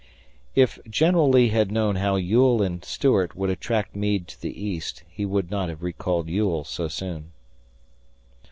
[0.55, 5.03] If General Lee had known how Ewell and Stuart would attract Meade to the east,
[5.07, 7.33] he would not have recalled Ewell so soon.